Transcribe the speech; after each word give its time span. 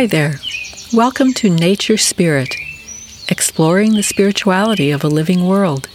Hi 0.00 0.06
there. 0.06 0.40
Welcome 0.94 1.34
to 1.34 1.50
Nature 1.50 1.98
Spirit, 1.98 2.56
exploring 3.28 3.92
the 3.92 4.02
spirituality 4.02 4.90
of 4.90 5.04
a 5.04 5.08
living 5.08 5.46
world. 5.46 5.90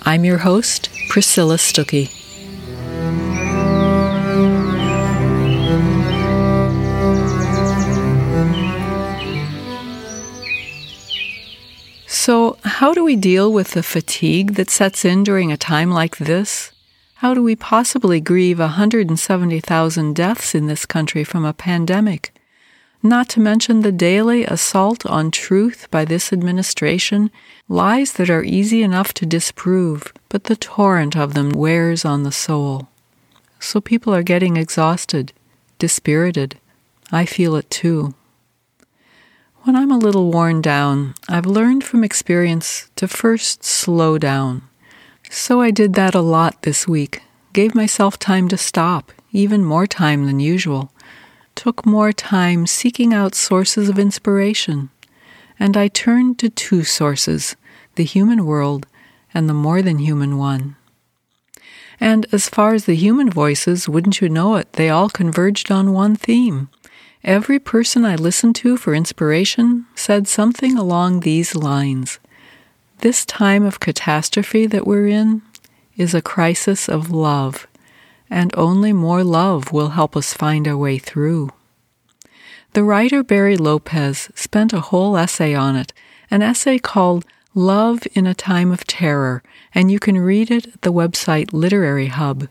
I'm 0.00 0.24
your 0.24 0.38
host, 0.38 0.90
Priscilla 1.08 1.54
Stuckey. 1.54 2.10
So, 12.08 12.58
how 12.64 12.92
do 12.92 13.04
we 13.04 13.14
deal 13.14 13.52
with 13.52 13.70
the 13.74 13.84
fatigue 13.84 14.54
that 14.54 14.70
sets 14.70 15.04
in 15.04 15.22
during 15.22 15.52
a 15.52 15.56
time 15.56 15.92
like 15.92 16.16
this? 16.16 16.72
How 17.22 17.32
do 17.32 17.44
we 17.44 17.54
possibly 17.54 18.20
grieve 18.20 18.58
170,000 18.58 20.16
deaths 20.16 20.52
in 20.52 20.66
this 20.66 20.84
country 20.84 21.22
from 21.22 21.44
a 21.44 21.52
pandemic? 21.52 22.35
Not 23.06 23.28
to 23.30 23.40
mention 23.40 23.82
the 23.82 23.92
daily 23.92 24.44
assault 24.44 25.06
on 25.06 25.30
truth 25.30 25.86
by 25.92 26.04
this 26.04 26.32
administration, 26.32 27.30
lies 27.68 28.14
that 28.14 28.28
are 28.28 28.42
easy 28.42 28.82
enough 28.82 29.14
to 29.14 29.24
disprove, 29.24 30.12
but 30.28 30.44
the 30.44 30.56
torrent 30.56 31.16
of 31.16 31.34
them 31.34 31.50
wears 31.50 32.04
on 32.04 32.24
the 32.24 32.32
soul. 32.32 32.88
So 33.60 33.80
people 33.80 34.12
are 34.12 34.24
getting 34.24 34.56
exhausted, 34.56 35.32
dispirited. 35.78 36.58
I 37.12 37.26
feel 37.26 37.54
it 37.54 37.70
too. 37.70 38.16
When 39.62 39.76
I'm 39.76 39.92
a 39.92 39.98
little 39.98 40.32
worn 40.32 40.60
down, 40.60 41.14
I've 41.28 41.46
learned 41.46 41.84
from 41.84 42.02
experience 42.02 42.90
to 42.96 43.06
first 43.06 43.62
slow 43.62 44.18
down. 44.18 44.62
So 45.30 45.60
I 45.60 45.70
did 45.70 45.94
that 45.94 46.16
a 46.16 46.20
lot 46.20 46.62
this 46.62 46.88
week, 46.88 47.22
gave 47.52 47.72
myself 47.72 48.18
time 48.18 48.48
to 48.48 48.56
stop, 48.56 49.12
even 49.30 49.64
more 49.64 49.86
time 49.86 50.26
than 50.26 50.40
usual, 50.40 50.90
took 51.56 51.84
more 51.84 52.12
time 52.12 52.66
seeking 52.66 53.12
out 53.12 53.34
sources 53.34 53.88
of 53.88 53.98
inspiration, 53.98 54.90
and 55.58 55.76
I 55.76 55.88
turned 55.88 56.38
to 56.38 56.48
two 56.48 56.84
sources 56.84 57.56
the 57.96 58.04
human 58.04 58.46
world 58.46 58.86
and 59.34 59.48
the 59.48 59.54
more 59.54 59.82
than 59.82 59.98
human 59.98 60.38
one. 60.38 60.76
And 61.98 62.26
as 62.30 62.48
far 62.48 62.74
as 62.74 62.84
the 62.84 62.94
human 62.94 63.30
voices, 63.30 63.88
wouldn't 63.88 64.20
you 64.20 64.28
know 64.28 64.56
it, 64.56 64.72
they 64.74 64.90
all 64.90 65.08
converged 65.08 65.70
on 65.70 65.92
one 65.92 66.14
theme. 66.14 66.68
Every 67.24 67.58
person 67.58 68.04
I 68.04 68.14
listened 68.14 68.54
to 68.56 68.76
for 68.76 68.94
inspiration 68.94 69.86
said 69.94 70.28
something 70.28 70.78
along 70.78 71.20
these 71.20 71.54
lines. 71.54 72.18
This 72.98 73.26
time 73.26 73.64
of 73.64 73.80
catastrophe 73.80 74.66
that 74.66 74.86
we're 74.86 75.08
in 75.08 75.42
is 75.96 76.14
a 76.14 76.22
crisis 76.22 76.88
of 76.88 77.10
love, 77.10 77.66
and 78.30 78.52
only 78.56 78.92
more 78.92 79.22
love 79.22 79.72
will 79.72 79.90
help 79.90 80.16
us 80.16 80.34
find 80.34 80.66
our 80.66 80.76
way 80.76 80.98
through. 80.98 81.50
The 82.72 82.84
writer 82.84 83.22
Barry 83.22 83.56
Lopez 83.56 84.30
spent 84.34 84.72
a 84.72 84.80
whole 84.80 85.16
essay 85.16 85.54
on 85.54 85.76
it, 85.76 85.92
an 86.30 86.42
essay 86.42 86.78
called 86.78 87.24
Love 87.54 88.02
in 88.12 88.26
a 88.26 88.34
Time 88.34 88.70
of 88.70 88.86
Terror, 88.86 89.42
and 89.74 89.90
you 89.90 89.98
can 89.98 90.18
read 90.18 90.50
it 90.50 90.66
at 90.66 90.82
the 90.82 90.92
website 90.92 91.52
Literary 91.52 92.08
Hub. 92.08 92.48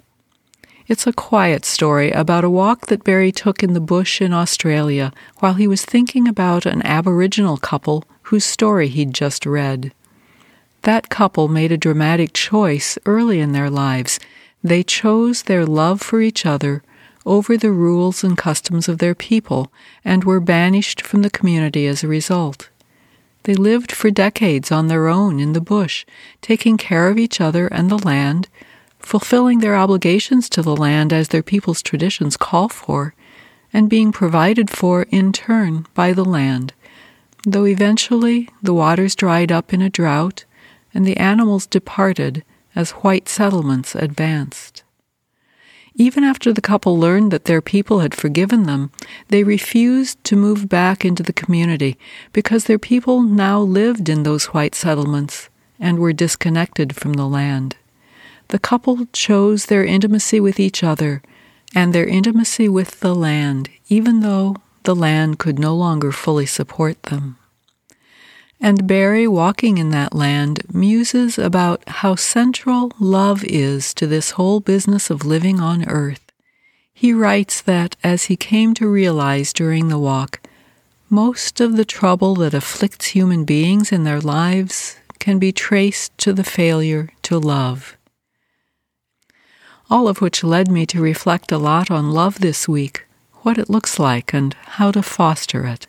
It's 0.88 1.08
a 1.08 1.14
quiet 1.14 1.66
story 1.66 2.12
about 2.12 2.44
a 2.44 2.50
walk 2.50 2.88
that 2.88 3.04
Barry 3.04 3.32
took 3.32 3.64
in 3.64 3.74
the 3.74 3.80
bush 3.80 4.22
in 4.22 4.34
Australia 4.34 5.12
while 5.40 5.56
he 5.56 5.68
was 5.68 5.84
thinking 5.84 6.28
about 6.28 6.66
an 6.66 6.86
Aboriginal 6.86 7.58
couple 7.58 8.04
whose 8.24 8.46
story 8.46 8.88
he'd 8.88 9.14
just 9.14 9.46
read. 9.46 9.94
That 10.84 11.10
couple 11.10 11.48
made 11.48 11.72
a 11.72 11.78
dramatic 11.78 12.34
choice 12.34 13.00
early 13.08 13.40
in 13.40 13.52
their 13.52 13.72
lives. 13.72 14.20
They 14.66 14.82
chose 14.82 15.44
their 15.44 15.64
love 15.64 16.02
for 16.02 16.22
each 16.22 16.44
other 16.44 16.82
over 17.24 17.56
the 17.56 17.72
rules 17.72 18.24
and 18.24 18.36
customs 18.36 18.90
of 18.90 18.98
their 18.98 19.14
people 19.14 19.72
and 20.04 20.24
were 20.24 20.40
banished 20.40 21.02
from 21.02 21.22
the 21.22 21.30
community 21.30 21.86
as 21.86 22.04
a 22.04 22.08
result. 22.08 22.70
They 23.44 23.54
lived 23.54 23.92
for 23.92 24.10
decades 24.10 24.72
on 24.72 24.88
their 24.88 25.08
own 25.08 25.40
in 25.40 25.54
the 25.54 25.62
bush, 25.62 26.04
taking 26.42 26.78
care 26.78 27.10
of 27.10 27.20
each 27.20 27.40
other 27.40 27.68
and 27.68 27.92
the 27.92 28.00
land 28.00 28.48
fulfilling 28.98 29.60
their 29.60 29.76
obligations 29.76 30.50
to 30.50 30.64
the 30.64 30.76
land 30.76 31.14
as 31.14 31.28
their 31.28 31.44
people's 31.44 31.84
traditions 31.84 32.36
call 32.36 32.68
for, 32.68 33.14
and 33.72 33.88
being 33.88 34.12
provided 34.12 34.72
for 34.72 35.04
in 35.12 35.32
turn 35.32 35.86
by 35.94 36.12
the 36.12 36.26
land, 36.26 36.74
though 37.46 37.68
eventually 37.68 38.50
the 38.64 38.74
waters 38.74 39.14
dried 39.14 39.52
up 39.52 39.72
in 39.72 39.84
a 39.84 39.92
drought 39.92 40.44
and 40.92 41.06
the 41.06 41.18
animals 41.18 41.68
departed 41.68 42.44
as 42.76 42.92
white 42.92 43.30
settlements 43.30 43.96
advanced. 43.96 44.84
Even 45.96 46.24
after 46.24 46.52
the 46.52 46.62
couple 46.62 47.00
learned 47.00 47.32
that 47.32 47.46
their 47.46 47.62
people 47.62 48.00
had 48.00 48.14
forgiven 48.14 48.64
them, 48.64 48.92
they 49.30 49.44
refused 49.44 50.22
to 50.26 50.36
move 50.36 50.68
back 50.68 51.06
into 51.06 51.24
the 51.24 51.32
community 51.32 51.98
because 52.34 52.66
their 52.66 52.80
people 52.80 53.22
now 53.22 53.62
lived 53.62 54.10
in 54.10 54.24
those 54.24 54.48
white 54.48 54.76
settlements 54.76 55.50
and 55.80 56.00
were 56.00 56.12
disconnected 56.12 56.96
from 56.96 57.14
the 57.14 57.28
land 57.28 57.78
the 58.50 58.60
couple 58.60 59.06
chose 59.12 59.66
their 59.66 59.84
intimacy 59.84 60.40
with 60.40 60.60
each 60.60 60.84
other 60.84 61.22
and 61.74 61.94
their 61.94 62.06
intimacy 62.06 62.70
with 62.70 63.00
the 63.00 63.16
land, 63.16 63.70
even 63.90 64.22
though 64.22 64.56
the 64.84 64.96
land 64.96 65.40
could 65.40 65.60
no 65.60 65.76
longer 65.76 66.12
fully 66.12 66.46
support 66.46 67.02
them. 67.04 67.38
And 68.60 68.88
Barry, 68.88 69.28
walking 69.28 69.78
in 69.78 69.90
that 69.90 70.16
land, 70.16 70.64
muses 70.74 71.38
about 71.38 71.88
how 71.88 72.16
central 72.16 72.92
love 73.00 73.44
is 73.44 73.94
to 73.96 74.08
this 74.08 74.32
whole 74.32 74.60
business 74.60 75.10
of 75.10 75.26
living 75.26 75.60
on 75.60 75.88
earth. 75.88 76.32
He 76.94 77.14
writes 77.14 77.62
that 77.62 77.96
as 78.04 78.26
he 78.26 78.36
came 78.36 78.74
to 78.76 78.88
realize 78.88 79.54
during 79.54 79.90
the 79.90 80.00
walk, 80.00 80.42
most 81.10 81.60
of 81.60 81.76
the 81.76 81.86
trouble 81.86 82.36
that 82.36 82.54
afflicts 82.54 83.08
human 83.08 83.46
beings 83.46 83.92
in 83.92 84.04
their 84.04 84.22
lives 84.22 84.98
can 85.20 85.38
be 85.38 85.52
traced 85.52 86.18
to 86.20 86.34
the 86.34 86.44
failure 86.44 87.10
to 87.24 87.38
love 87.38 87.98
all 89.90 90.08
of 90.08 90.22
which 90.22 90.44
led 90.44 90.70
me 90.70 90.86
to 90.86 91.02
reflect 91.02 91.52
a 91.52 91.58
lot 91.58 91.92
on 91.92 92.12
love 92.12 92.40
this 92.40 92.68
week, 92.68 93.06
what 93.42 93.58
it 93.58 93.70
looks 93.70 94.00
like, 94.00 94.34
and 94.34 94.54
how 94.78 94.92
to 94.92 95.04
foster 95.04 95.66
it. 95.66 95.88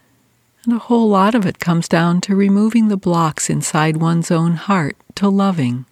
And 0.66 0.74
a 0.74 0.80
whole 0.80 1.08
lot 1.08 1.36
of 1.36 1.46
it 1.46 1.60
comes 1.60 1.86
down 1.86 2.20
to 2.22 2.34
removing 2.34 2.88
the 2.88 2.96
blocks 2.96 3.48
inside 3.48 3.98
one's 3.98 4.32
own 4.32 4.56
heart 4.56 4.96
to 5.14 5.28
loving. 5.28 5.86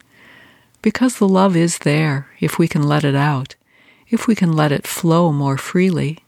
Because 0.82 1.18
the 1.18 1.28
love 1.28 1.54
is 1.54 1.78
there, 1.78 2.26
if 2.40 2.58
we 2.58 2.66
can 2.66 2.82
let 2.82 3.04
it 3.04 3.14
out, 3.14 3.54
if 4.08 4.26
we 4.26 4.34
can 4.34 4.52
let 4.52 4.72
it 4.72 4.84
flow 4.84 5.30
more 5.30 5.56
freely. 5.56 6.24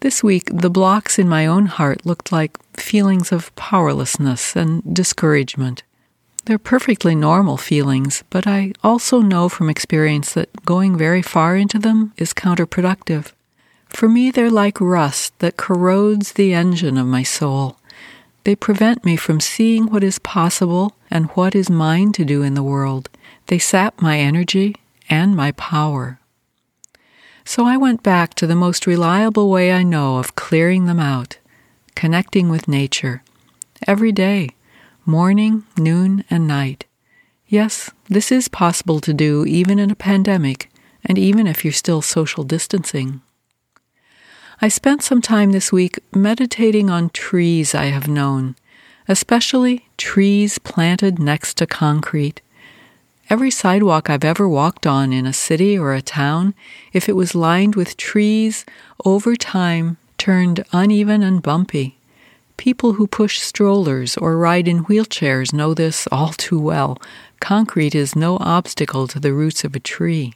This 0.00 0.24
week, 0.24 0.50
the 0.52 0.68
blocks 0.68 1.16
in 1.16 1.28
my 1.28 1.46
own 1.46 1.66
heart 1.66 2.04
looked 2.04 2.32
like 2.32 2.58
feelings 2.76 3.30
of 3.30 3.54
powerlessness 3.54 4.56
and 4.56 4.82
discouragement. 4.92 5.84
They're 6.44 6.58
perfectly 6.58 7.14
normal 7.14 7.56
feelings, 7.56 8.24
but 8.30 8.48
I 8.48 8.72
also 8.82 9.20
know 9.20 9.48
from 9.48 9.70
experience 9.70 10.34
that 10.34 10.64
going 10.64 10.98
very 10.98 11.22
far 11.22 11.56
into 11.56 11.78
them 11.78 12.14
is 12.16 12.34
counterproductive. 12.34 13.30
For 13.96 14.10
me, 14.10 14.30
they're 14.30 14.50
like 14.50 14.78
rust 14.78 15.38
that 15.38 15.56
corrodes 15.56 16.32
the 16.32 16.52
engine 16.52 16.98
of 16.98 17.06
my 17.06 17.22
soul. 17.22 17.78
They 18.44 18.54
prevent 18.54 19.06
me 19.06 19.16
from 19.16 19.40
seeing 19.40 19.86
what 19.86 20.04
is 20.04 20.18
possible 20.18 20.94
and 21.10 21.30
what 21.30 21.54
is 21.54 21.70
mine 21.70 22.12
to 22.12 22.24
do 22.26 22.42
in 22.42 22.52
the 22.52 22.62
world. 22.62 23.08
They 23.46 23.58
sap 23.58 24.02
my 24.02 24.18
energy 24.18 24.76
and 25.08 25.34
my 25.34 25.52
power. 25.52 26.20
So 27.46 27.64
I 27.64 27.78
went 27.78 28.02
back 28.02 28.34
to 28.34 28.46
the 28.46 28.54
most 28.54 28.86
reliable 28.86 29.48
way 29.48 29.72
I 29.72 29.82
know 29.82 30.18
of 30.18 30.36
clearing 30.36 30.84
them 30.84 31.00
out, 31.00 31.38
connecting 31.94 32.50
with 32.50 32.68
nature. 32.68 33.22
Every 33.86 34.12
day, 34.12 34.50
morning, 35.06 35.64
noon, 35.78 36.22
and 36.28 36.46
night. 36.46 36.84
Yes, 37.48 37.90
this 38.10 38.30
is 38.30 38.46
possible 38.48 39.00
to 39.00 39.14
do 39.14 39.46
even 39.46 39.78
in 39.78 39.90
a 39.90 39.96
pandemic, 39.96 40.70
and 41.02 41.16
even 41.16 41.46
if 41.46 41.64
you're 41.64 41.72
still 41.72 42.02
social 42.02 42.44
distancing. 42.44 43.22
I 44.58 44.68
spent 44.68 45.02
some 45.02 45.20
time 45.20 45.52
this 45.52 45.70
week 45.70 45.98
meditating 46.14 46.88
on 46.88 47.10
trees 47.10 47.74
I 47.74 47.86
have 47.86 48.08
known, 48.08 48.56
especially 49.06 49.86
trees 49.98 50.58
planted 50.58 51.18
next 51.18 51.58
to 51.58 51.66
concrete. 51.66 52.40
Every 53.28 53.50
sidewalk 53.50 54.08
I've 54.08 54.24
ever 54.24 54.48
walked 54.48 54.86
on 54.86 55.12
in 55.12 55.26
a 55.26 55.32
city 55.34 55.78
or 55.78 55.92
a 55.92 56.00
town, 56.00 56.54
if 56.94 57.06
it 57.06 57.16
was 57.16 57.34
lined 57.34 57.76
with 57.76 57.98
trees, 57.98 58.64
over 59.04 59.36
time 59.36 59.98
turned 60.16 60.64
uneven 60.72 61.22
and 61.22 61.42
bumpy. 61.42 61.98
People 62.56 62.94
who 62.94 63.06
push 63.06 63.38
strollers 63.38 64.16
or 64.16 64.38
ride 64.38 64.66
in 64.66 64.84
wheelchairs 64.84 65.52
know 65.52 65.74
this 65.74 66.08
all 66.10 66.32
too 66.32 66.58
well. 66.58 66.98
Concrete 67.40 67.94
is 67.94 68.16
no 68.16 68.38
obstacle 68.38 69.06
to 69.08 69.20
the 69.20 69.34
roots 69.34 69.64
of 69.64 69.76
a 69.76 69.80
tree. 69.80 70.32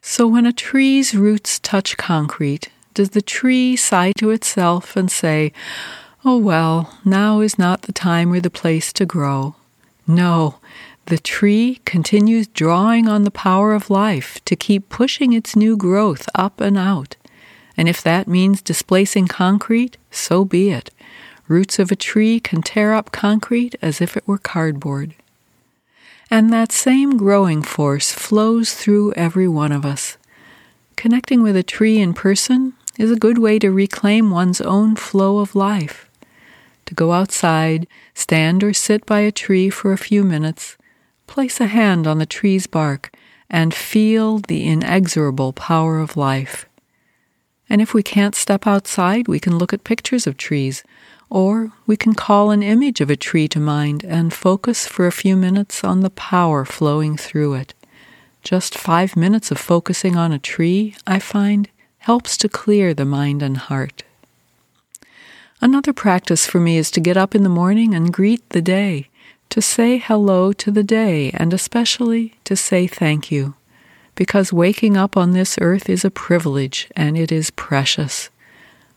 So 0.00 0.26
when 0.26 0.46
a 0.46 0.54
tree's 0.54 1.14
roots 1.14 1.58
touch 1.58 1.98
concrete, 1.98 2.70
does 2.94 3.10
the 3.10 3.22
tree 3.22 3.76
sigh 3.76 4.12
to 4.18 4.30
itself 4.30 4.96
and 4.96 5.10
say, 5.10 5.52
Oh 6.24 6.36
well, 6.36 6.98
now 7.04 7.40
is 7.40 7.58
not 7.58 7.82
the 7.82 7.92
time 7.92 8.32
or 8.32 8.40
the 8.40 8.50
place 8.50 8.92
to 8.94 9.06
grow? 9.06 9.54
No, 10.06 10.56
the 11.06 11.18
tree 11.18 11.80
continues 11.84 12.46
drawing 12.46 13.08
on 13.08 13.24
the 13.24 13.30
power 13.30 13.72
of 13.72 13.90
life 13.90 14.38
to 14.44 14.54
keep 14.54 14.88
pushing 14.88 15.32
its 15.32 15.56
new 15.56 15.76
growth 15.76 16.28
up 16.34 16.60
and 16.60 16.76
out 16.78 17.16
And 17.76 17.88
if 17.88 18.02
that 18.02 18.28
means 18.28 18.60
displacing 18.60 19.26
concrete, 19.26 19.96
so 20.10 20.44
be 20.44 20.70
it. 20.70 20.90
Roots 21.48 21.78
of 21.78 21.90
a 21.90 21.96
tree 21.96 22.38
can 22.38 22.62
tear 22.62 22.92
up 22.92 23.10
concrete 23.10 23.74
as 23.80 24.00
if 24.00 24.16
it 24.16 24.28
were 24.28 24.38
cardboard. 24.38 25.14
And 26.30 26.52
that 26.52 26.70
same 26.70 27.16
growing 27.16 27.62
force 27.62 28.12
flows 28.12 28.74
through 28.74 29.14
every 29.14 29.48
one 29.48 29.72
of 29.72 29.84
us. 29.84 30.18
Connecting 30.96 31.42
with 31.42 31.56
a 31.56 31.62
tree 31.62 31.98
in 31.98 32.12
person 32.12 32.74
is 33.00 33.10
a 33.10 33.16
good 33.16 33.38
way 33.38 33.58
to 33.58 33.70
reclaim 33.70 34.30
one's 34.30 34.60
own 34.60 34.94
flow 34.94 35.38
of 35.38 35.54
life. 35.54 36.10
To 36.84 36.94
go 36.94 37.12
outside, 37.12 37.86
stand 38.12 38.62
or 38.62 38.74
sit 38.74 39.06
by 39.06 39.20
a 39.20 39.32
tree 39.32 39.70
for 39.70 39.94
a 39.94 39.98
few 39.98 40.22
minutes, 40.22 40.76
place 41.26 41.60
a 41.60 41.66
hand 41.66 42.06
on 42.06 42.18
the 42.18 42.26
tree's 42.26 42.66
bark, 42.66 43.10
and 43.48 43.72
feel 43.72 44.38
the 44.38 44.66
inexorable 44.66 45.54
power 45.54 45.98
of 45.98 46.18
life. 46.18 46.66
And 47.70 47.80
if 47.80 47.94
we 47.94 48.02
can't 48.02 48.34
step 48.34 48.66
outside, 48.66 49.28
we 49.28 49.40
can 49.40 49.56
look 49.56 49.72
at 49.72 49.82
pictures 49.82 50.26
of 50.26 50.36
trees, 50.36 50.84
or 51.30 51.72
we 51.86 51.96
can 51.96 52.12
call 52.12 52.50
an 52.50 52.62
image 52.62 53.00
of 53.00 53.08
a 53.08 53.16
tree 53.16 53.48
to 53.48 53.60
mind 53.60 54.04
and 54.04 54.34
focus 54.34 54.86
for 54.86 55.06
a 55.06 55.12
few 55.12 55.36
minutes 55.36 55.82
on 55.82 56.00
the 56.00 56.10
power 56.10 56.66
flowing 56.66 57.16
through 57.16 57.54
it. 57.54 57.72
Just 58.42 58.76
five 58.76 59.16
minutes 59.16 59.50
of 59.50 59.56
focusing 59.56 60.16
on 60.16 60.32
a 60.32 60.38
tree, 60.38 60.96
I 61.06 61.18
find, 61.18 61.70
helps 62.00 62.36
to 62.36 62.48
clear 62.48 62.92
the 62.92 63.04
mind 63.04 63.42
and 63.42 63.56
heart. 63.56 64.02
Another 65.60 65.92
practice 65.92 66.46
for 66.46 66.58
me 66.58 66.76
is 66.76 66.90
to 66.90 67.00
get 67.00 67.16
up 67.16 67.34
in 67.34 67.42
the 67.42 67.48
morning 67.48 67.94
and 67.94 68.12
greet 68.12 68.46
the 68.50 68.62
day 68.62 69.08
to 69.50 69.60
say 69.60 69.98
hello 69.98 70.52
to 70.52 70.70
the 70.70 70.84
day 70.84 71.30
and 71.34 71.52
especially 71.52 72.34
to 72.44 72.56
say 72.56 72.86
thank 72.86 73.30
you, 73.30 73.54
because 74.14 74.52
waking 74.52 74.96
up 74.96 75.16
on 75.16 75.32
this 75.32 75.58
earth 75.60 75.90
is 75.90 76.04
a 76.04 76.10
privilege 76.10 76.88
and 76.96 77.18
it 77.18 77.30
is 77.30 77.50
precious. 77.50 78.30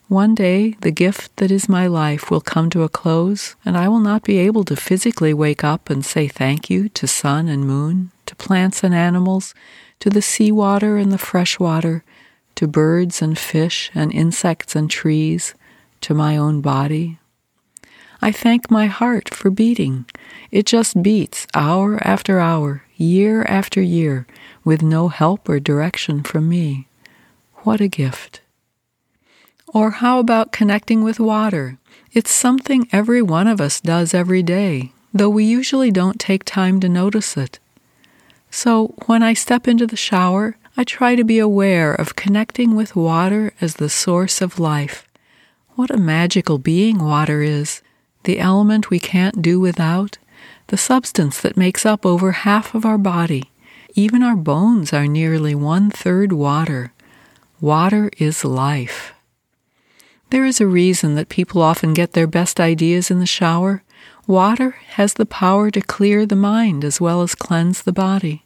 One 0.07 0.35
day, 0.35 0.75
the 0.81 0.91
gift 0.91 1.37
that 1.37 1.49
is 1.49 1.67
my 1.67 1.87
life 1.87 2.29
will 2.29 2.41
come 2.41 2.69
to 2.69 2.83
a 2.83 2.89
close, 2.89 3.55
and 3.65 3.75
I 3.75 3.87
will 3.87 4.01
not 4.01 4.23
be 4.23 4.37
able 4.37 4.63
to 4.65 4.75
physically 4.75 5.33
wake 5.33 5.63
up 5.63 5.89
and 5.89 6.05
say 6.05 6.27
thank 6.27 6.69
you 6.69 6.87
to 6.89 7.07
sun 7.07 7.47
and 7.47 7.65
moon, 7.65 8.11
to 8.27 8.35
plants 8.35 8.83
and 8.83 8.93
animals, 8.93 9.55
to 10.01 10.09
the 10.11 10.21
sea 10.21 10.51
water 10.51 10.97
and 10.97 11.11
the 11.11 11.17
fresh 11.17 11.57
water, 11.57 12.03
to 12.55 12.67
birds 12.67 13.21
and 13.21 13.37
fish 13.37 13.91
and 13.93 14.11
insects 14.13 14.75
and 14.75 14.89
trees, 14.89 15.53
to 16.01 16.13
my 16.13 16.37
own 16.37 16.61
body, 16.61 17.17
I 18.21 18.31
thank 18.31 18.71
my 18.71 18.85
heart 18.85 19.33
for 19.33 19.49
beating. 19.49 20.05
It 20.51 20.65
just 20.65 21.03
beats 21.03 21.45
hour 21.53 21.99
after 22.07 22.39
hour, 22.39 22.83
year 22.95 23.43
after 23.43 23.81
year, 23.81 24.25
with 24.63 24.81
no 24.81 25.09
help 25.09 25.49
or 25.49 25.59
direction 25.59 26.23
from 26.23 26.47
me. 26.47 26.87
What 27.63 27.81
a 27.81 27.87
gift. 27.87 28.41
Or 29.67 29.91
how 29.91 30.19
about 30.19 30.51
connecting 30.51 31.03
with 31.03 31.19
water? 31.19 31.79
It's 32.13 32.31
something 32.31 32.87
every 32.91 33.21
one 33.21 33.47
of 33.47 33.59
us 33.59 33.81
does 33.81 34.13
every 34.13 34.43
day, 34.43 34.93
though 35.13 35.29
we 35.29 35.43
usually 35.43 35.91
don't 35.91 36.19
take 36.19 36.45
time 36.45 36.79
to 36.79 36.87
notice 36.87 37.35
it. 37.35 37.59
So 38.49 38.93
when 39.07 39.23
I 39.23 39.33
step 39.33 39.67
into 39.67 39.87
the 39.87 39.97
shower, 39.97 40.55
I 40.75 40.83
try 40.83 41.15
to 41.15 41.23
be 41.23 41.37
aware 41.37 41.93
of 41.93 42.15
connecting 42.15 42.75
with 42.75 42.95
water 42.95 43.53
as 43.61 43.75
the 43.75 43.89
source 43.89 44.41
of 44.41 44.59
life. 44.59 45.07
What 45.75 45.91
a 45.91 45.97
magical 45.97 46.57
being 46.57 46.97
water 46.97 47.43
is 47.43 47.83
the 48.23 48.39
element 48.39 48.89
we 48.89 48.99
can't 48.99 49.39
do 49.39 49.59
without, 49.59 50.17
the 50.67 50.77
substance 50.77 51.39
that 51.41 51.57
makes 51.57 51.85
up 51.85 52.07
over 52.07 52.31
half 52.31 52.73
of 52.73 52.85
our 52.87 52.97
body. 52.97 53.51
Even 53.93 54.23
our 54.23 54.35
bones 54.35 54.91
are 54.93 55.05
nearly 55.05 55.53
one 55.53 55.91
third 55.91 56.33
water. 56.33 56.91
Water 57.61 58.09
is 58.17 58.43
life. 58.43 59.13
There 60.31 60.45
is 60.45 60.59
a 60.59 60.65
reason 60.65 61.13
that 61.13 61.29
people 61.29 61.61
often 61.61 61.93
get 61.93 62.13
their 62.13 62.25
best 62.25 62.59
ideas 62.59 63.11
in 63.11 63.19
the 63.19 63.27
shower. 63.27 63.83
Water 64.25 64.71
has 64.95 65.13
the 65.13 65.27
power 65.27 65.69
to 65.69 65.81
clear 65.81 66.25
the 66.25 66.35
mind 66.35 66.83
as 66.83 66.99
well 66.99 67.21
as 67.21 67.35
cleanse 67.35 67.83
the 67.83 67.93
body. 67.93 68.43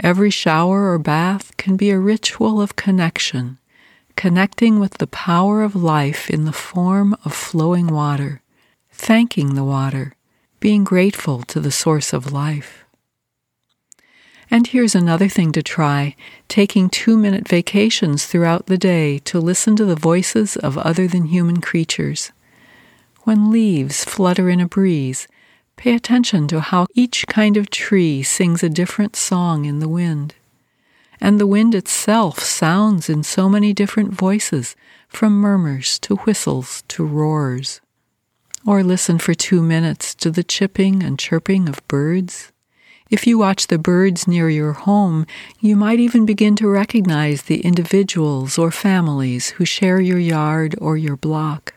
Every 0.00 0.30
shower 0.30 0.92
or 0.92 0.98
bath 0.98 1.56
can 1.56 1.76
be 1.76 1.90
a 1.90 1.98
ritual 1.98 2.60
of 2.60 2.76
connection, 2.76 3.58
connecting 4.16 4.78
with 4.80 4.98
the 4.98 5.06
power 5.06 5.62
of 5.62 5.76
life 5.76 6.30
in 6.30 6.44
the 6.44 6.52
form 6.52 7.16
of 7.24 7.32
flowing 7.34 7.88
water 7.88 8.42
thanking 8.94 9.54
the 9.54 9.64
water, 9.64 10.14
being 10.60 10.84
grateful 10.84 11.42
to 11.42 11.60
the 11.60 11.72
source 11.72 12.12
of 12.12 12.32
life. 12.32 12.84
And 14.50 14.66
here's 14.66 14.94
another 14.94 15.28
thing 15.28 15.52
to 15.52 15.62
try 15.62 16.14
taking 16.48 16.88
two 16.88 17.16
minute 17.18 17.48
vacations 17.48 18.26
throughout 18.26 18.66
the 18.66 18.78
day 18.78 19.18
to 19.20 19.40
listen 19.40 19.74
to 19.76 19.84
the 19.84 19.96
voices 19.96 20.56
of 20.56 20.78
other 20.78 21.08
than 21.08 21.26
human 21.26 21.60
creatures. 21.60 22.30
When 23.22 23.50
leaves 23.50 24.04
flutter 24.04 24.48
in 24.48 24.60
a 24.60 24.68
breeze, 24.68 25.26
pay 25.76 25.94
attention 25.94 26.48
to 26.48 26.60
how 26.60 26.86
each 26.94 27.26
kind 27.26 27.56
of 27.56 27.70
tree 27.70 28.22
sings 28.22 28.62
a 28.62 28.68
different 28.68 29.16
song 29.16 29.64
in 29.64 29.78
the 29.80 29.88
wind. 29.88 30.34
And 31.20 31.40
the 31.40 31.46
wind 31.46 31.74
itself 31.74 32.40
sounds 32.40 33.08
in 33.08 33.22
so 33.22 33.48
many 33.48 33.72
different 33.72 34.12
voices, 34.12 34.76
from 35.08 35.32
murmurs 35.32 35.98
to 36.00 36.16
whistles 36.16 36.82
to 36.88 37.04
roars 37.04 37.80
or 38.66 38.82
listen 38.82 39.18
for 39.18 39.34
two 39.34 39.62
minutes 39.62 40.14
to 40.14 40.30
the 40.30 40.44
chipping 40.44 41.02
and 41.02 41.18
chirping 41.18 41.68
of 41.68 41.86
birds. 41.88 42.50
If 43.10 43.26
you 43.26 43.38
watch 43.38 43.66
the 43.66 43.78
birds 43.78 44.26
near 44.26 44.48
your 44.48 44.72
home, 44.72 45.26
you 45.60 45.76
might 45.76 46.00
even 46.00 46.24
begin 46.24 46.56
to 46.56 46.68
recognize 46.68 47.42
the 47.42 47.60
individuals 47.60 48.58
or 48.58 48.70
families 48.70 49.50
who 49.50 49.64
share 49.64 50.00
your 50.00 50.18
yard 50.18 50.74
or 50.80 50.96
your 50.96 51.16
block. 51.16 51.74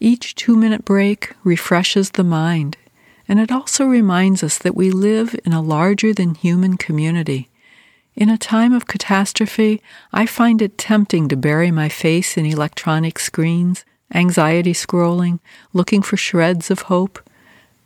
Each 0.00 0.34
two 0.34 0.56
minute 0.56 0.84
break 0.84 1.32
refreshes 1.44 2.10
the 2.10 2.24
mind, 2.24 2.76
and 3.28 3.40
it 3.40 3.50
also 3.52 3.84
reminds 3.84 4.42
us 4.42 4.58
that 4.58 4.76
we 4.76 4.90
live 4.90 5.34
in 5.44 5.52
a 5.52 5.62
larger 5.62 6.12
than 6.12 6.34
human 6.34 6.76
community. 6.76 7.48
In 8.14 8.30
a 8.30 8.38
time 8.38 8.72
of 8.72 8.86
catastrophe, 8.86 9.82
I 10.12 10.26
find 10.26 10.62
it 10.62 10.78
tempting 10.78 11.28
to 11.28 11.36
bury 11.36 11.70
my 11.70 11.88
face 11.88 12.36
in 12.36 12.46
electronic 12.46 13.18
screens 13.18 13.84
anxiety 14.14 14.72
scrolling, 14.72 15.40
looking 15.72 16.02
for 16.02 16.16
shreds 16.16 16.70
of 16.70 16.82
hope, 16.82 17.18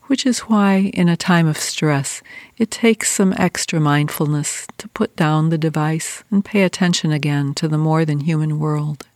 which 0.05 0.27
is 0.27 0.41
why, 0.41 0.91
in 0.93 1.09
a 1.09 1.17
time 1.17 1.47
of 1.47 1.57
stress, 1.57 2.23
it 2.59 2.71
takes 2.71 3.11
some 3.11 3.33
extra 3.37 3.79
mindfulness 3.79 4.67
to 4.77 4.89
put 4.89 5.15
down 5.17 5.49
the 5.49 5.59
device 5.59 6.25
and 6.31 6.45
pay 6.45 6.63
attention 6.63 7.13
again 7.13 7.55
to 7.55 7.69
the 7.69 7.79
more 7.79 8.05
than 8.05 8.21
human 8.21 8.59
world. 8.59 9.07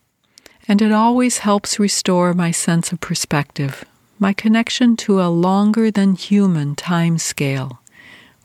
And 0.69 0.81
it 0.81 0.93
always 0.93 1.39
helps 1.39 1.79
restore 1.79 2.33
my 2.33 2.51
sense 2.53 2.93
of 2.93 3.01
perspective, 3.01 3.85
my 4.25 4.33
connection 4.33 4.97
to 4.97 5.21
a 5.21 5.29
longer 5.29 5.91
than 5.91 6.15
human 6.15 6.75
time 6.75 7.19
scale. 7.19 7.83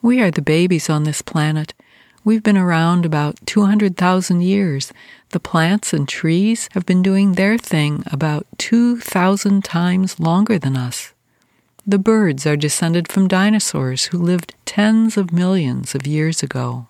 We 0.01 0.19
are 0.19 0.29
the 0.29 0.41
babies 0.41 0.89
on 0.89 1.05
this 1.05 1.21
planet. 1.21 1.73
We've 2.25 2.43
been 2.43 2.57
around 2.57 3.05
about 3.05 3.37
200,000 3.45 4.41
years, 4.41 4.91
the 5.29 5.39
plants 5.39 5.93
and 5.93 6.05
trees 6.05 6.67
have 6.73 6.85
been 6.85 7.01
doing 7.01 7.31
their 7.31 7.57
thing 7.57 8.03
about 8.11 8.45
2,000 8.57 9.63
times 9.63 10.19
longer 10.19 10.59
than 10.59 10.75
us. 10.75 11.13
The 11.87 11.97
birds 11.97 12.45
are 12.45 12.57
descended 12.57 13.09
from 13.09 13.29
dinosaurs 13.29 14.07
who 14.07 14.17
lived 14.17 14.55
tens 14.65 15.15
of 15.15 15.31
millions 15.31 15.95
of 15.95 16.05
years 16.05 16.43
ago. 16.43 16.87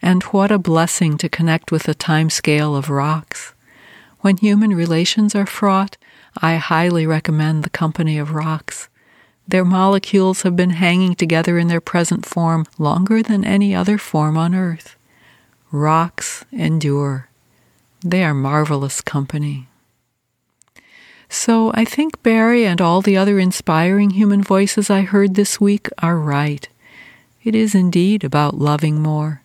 And 0.00 0.22
what 0.30 0.52
a 0.52 0.58
blessing 0.60 1.18
to 1.18 1.28
connect 1.28 1.72
with 1.72 1.82
the 1.82 1.94
time 1.96 2.30
scale 2.30 2.76
of 2.76 2.88
rocks. 2.88 3.52
When 4.20 4.36
human 4.36 4.76
relations 4.76 5.34
are 5.34 5.44
fraught, 5.44 5.96
I 6.38 6.56
highly 6.56 7.06
recommend 7.06 7.62
the 7.62 7.70
company 7.70 8.18
of 8.18 8.32
rocks. 8.32 8.88
Their 9.46 9.64
molecules 9.64 10.42
have 10.42 10.56
been 10.56 10.70
hanging 10.70 11.14
together 11.14 11.58
in 11.58 11.68
their 11.68 11.80
present 11.80 12.24
form 12.24 12.66
longer 12.78 13.22
than 13.22 13.44
any 13.44 13.74
other 13.74 13.98
form 13.98 14.36
on 14.36 14.54
earth. 14.54 14.96
Rocks 15.70 16.44
endure. 16.50 17.28
They 18.04 18.24
are 18.24 18.34
marvelous 18.34 19.00
company. 19.00 19.68
So 21.28 21.72
I 21.74 21.84
think 21.84 22.22
Barry 22.22 22.64
and 22.64 22.80
all 22.80 23.00
the 23.00 23.16
other 23.16 23.38
inspiring 23.38 24.10
human 24.10 24.42
voices 24.42 24.88
I 24.88 25.02
heard 25.02 25.34
this 25.34 25.60
week 25.60 25.88
are 25.98 26.18
right. 26.18 26.68
It 27.42 27.54
is 27.54 27.74
indeed 27.74 28.24
about 28.24 28.58
loving 28.58 29.02
more. 29.02 29.42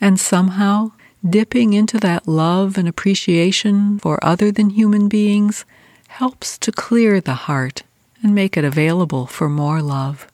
And 0.00 0.18
somehow, 0.18 0.92
dipping 1.28 1.72
into 1.72 1.98
that 1.98 2.28
love 2.28 2.78
and 2.78 2.86
appreciation 2.86 3.98
for 3.98 4.24
other 4.24 4.52
than 4.52 4.70
human 4.70 5.08
beings 5.08 5.64
helps 6.08 6.58
to 6.58 6.72
clear 6.72 7.20
the 7.20 7.46
heart 7.46 7.84
and 8.22 8.34
make 8.34 8.56
it 8.56 8.64
available 8.64 9.26
for 9.26 9.48
more 9.48 9.80
love. 9.80 10.26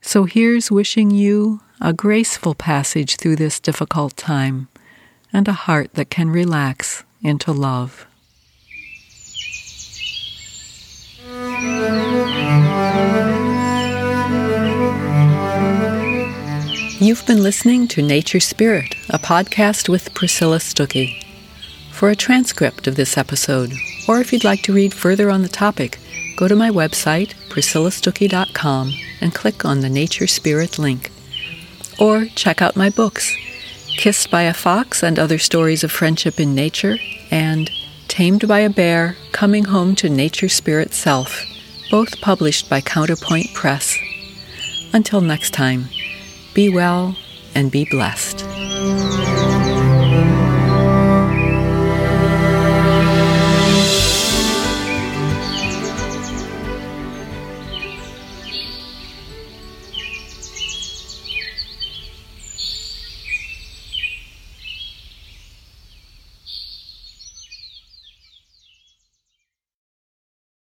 So 0.00 0.24
here's 0.24 0.70
wishing 0.70 1.10
you 1.10 1.60
a 1.80 1.92
graceful 1.92 2.54
passage 2.54 3.16
through 3.16 3.36
this 3.36 3.60
difficult 3.60 4.16
time, 4.16 4.68
and 5.32 5.46
a 5.46 5.52
heart 5.52 5.94
that 5.94 6.10
can 6.10 6.30
relax 6.30 7.04
into 7.22 7.52
love. 7.52 8.04
You've 17.00 17.24
been 17.26 17.44
listening 17.44 17.86
to 17.88 18.02
Nature 18.02 18.40
Spirit, 18.40 18.96
a 19.08 19.20
podcast 19.20 19.88
with 19.88 20.12
Priscilla 20.14 20.58
Stuckey. 20.58 21.22
For 21.92 22.10
a 22.10 22.16
transcript 22.16 22.88
of 22.88 22.96
this 22.96 23.16
episode, 23.16 23.72
or 24.08 24.20
if 24.20 24.32
you'd 24.32 24.44
like 24.44 24.62
to 24.62 24.72
read 24.72 24.94
further 24.94 25.30
on 25.30 25.42
the 25.42 25.48
topic, 25.48 25.98
go 26.36 26.48
to 26.48 26.56
my 26.56 26.70
website, 26.70 27.34
priscillastuckey.com, 27.50 28.92
and 29.20 29.34
click 29.34 29.64
on 29.64 29.80
the 29.80 29.90
Nature 29.90 30.26
Spirit 30.26 30.78
link. 30.78 31.12
Or 32.00 32.24
check 32.24 32.62
out 32.62 32.76
my 32.76 32.90
books, 32.90 33.36
Kissed 33.98 34.30
by 34.30 34.42
a 34.42 34.54
Fox 34.54 35.02
and 35.02 35.18
Other 35.18 35.38
Stories 35.38 35.82
of 35.82 35.90
Friendship 35.90 36.38
in 36.38 36.54
Nature, 36.54 36.98
and 37.32 37.68
Tamed 38.06 38.46
by 38.46 38.60
a 38.60 38.70
Bear 38.70 39.16
Coming 39.32 39.64
Home 39.64 39.96
to 39.96 40.08
Nature 40.08 40.48
Spirit 40.48 40.94
Self, 40.94 41.44
both 41.90 42.20
published 42.20 42.70
by 42.70 42.80
Counterpoint 42.80 43.52
Press. 43.54 43.98
Until 44.92 45.20
next 45.20 45.50
time, 45.50 45.86
be 46.54 46.68
well 46.68 47.16
and 47.56 47.72
be 47.72 47.86
blessed. 47.90 48.46